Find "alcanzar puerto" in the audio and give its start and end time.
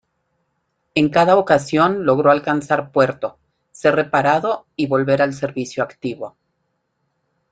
2.31-3.37